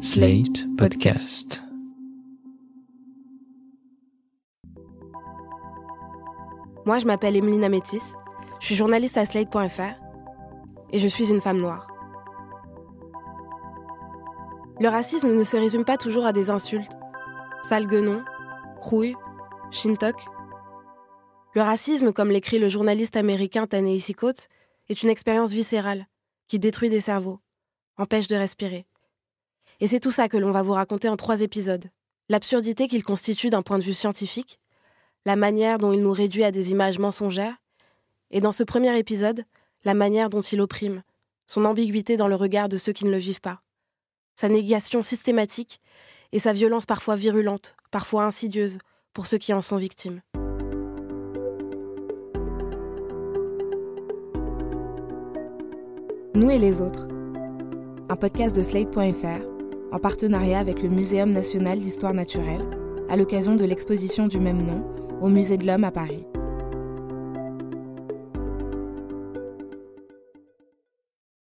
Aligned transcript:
Slate 0.00 0.64
Podcast. 0.76 1.60
Moi, 6.86 7.00
je 7.00 7.06
m'appelle 7.06 7.34
Emeline 7.34 7.64
Amétis, 7.64 8.14
je 8.60 8.66
suis 8.66 8.74
journaliste 8.76 9.16
à 9.16 9.26
Slate.fr 9.26 10.00
et 10.92 10.98
je 11.00 11.08
suis 11.08 11.30
une 11.30 11.40
femme 11.40 11.60
noire. 11.60 11.88
Le 14.78 14.88
racisme 14.88 15.36
ne 15.36 15.42
se 15.42 15.56
résume 15.56 15.84
pas 15.84 15.96
toujours 15.96 16.26
à 16.26 16.32
des 16.32 16.48
insultes. 16.48 16.96
Sale 17.62 17.88
guenon, 17.88 18.22
crouille, 18.78 19.16
shintok. 19.72 20.14
Le 21.56 21.62
racisme, 21.62 22.12
comme 22.12 22.30
l'écrit 22.30 22.60
le 22.60 22.68
journaliste 22.68 23.16
américain 23.16 23.66
Ta-Nehisi 23.66 24.14
Coates, 24.14 24.48
est 24.88 25.02
une 25.02 25.10
expérience 25.10 25.50
viscérale 25.50 26.06
qui 26.46 26.60
détruit 26.60 26.88
des 26.88 27.00
cerveaux, 27.00 27.40
empêche 27.96 28.28
de 28.28 28.36
respirer. 28.36 28.86
Et 29.80 29.86
c'est 29.86 30.00
tout 30.00 30.10
ça 30.10 30.28
que 30.28 30.36
l'on 30.36 30.50
va 30.50 30.62
vous 30.62 30.72
raconter 30.72 31.08
en 31.08 31.16
trois 31.16 31.40
épisodes. 31.40 31.84
L'absurdité 32.28 32.88
qu'il 32.88 33.04
constitue 33.04 33.50
d'un 33.50 33.62
point 33.62 33.78
de 33.78 33.84
vue 33.84 33.94
scientifique, 33.94 34.58
la 35.24 35.36
manière 35.36 35.78
dont 35.78 35.92
il 35.92 36.02
nous 36.02 36.12
réduit 36.12 36.44
à 36.44 36.50
des 36.50 36.70
images 36.70 36.98
mensongères, 36.98 37.56
et 38.30 38.40
dans 38.40 38.52
ce 38.52 38.64
premier 38.64 38.96
épisode, 38.98 39.44
la 39.84 39.94
manière 39.94 40.30
dont 40.30 40.40
il 40.40 40.60
opprime, 40.60 41.02
son 41.46 41.64
ambiguïté 41.64 42.16
dans 42.16 42.28
le 42.28 42.34
regard 42.34 42.68
de 42.68 42.76
ceux 42.76 42.92
qui 42.92 43.04
ne 43.04 43.10
le 43.10 43.18
vivent 43.18 43.40
pas, 43.40 43.62
sa 44.34 44.48
négation 44.48 45.02
systématique 45.02 45.78
et 46.32 46.38
sa 46.38 46.52
violence 46.52 46.86
parfois 46.86 47.16
virulente, 47.16 47.74
parfois 47.90 48.24
insidieuse, 48.24 48.78
pour 49.14 49.26
ceux 49.26 49.38
qui 49.38 49.54
en 49.54 49.62
sont 49.62 49.76
victimes. 49.76 50.20
Nous 56.34 56.50
et 56.50 56.58
les 56.58 56.80
autres. 56.80 57.08
Un 58.10 58.16
podcast 58.16 58.54
de 58.54 58.62
Slate.fr 58.62 59.57
en 59.92 59.98
partenariat 59.98 60.58
avec 60.58 60.82
le 60.82 60.88
Muséum 60.88 61.30
national 61.30 61.80
d'histoire 61.80 62.14
naturelle 62.14 62.64
à 63.08 63.16
l'occasion 63.16 63.54
de 63.54 63.64
l'exposition 63.64 64.28
du 64.28 64.38
même 64.38 64.62
nom 64.62 64.84
au 65.20 65.28
Musée 65.28 65.58
de 65.58 65.66
l'Homme 65.66 65.84
à 65.84 65.90
Paris. 65.90 66.24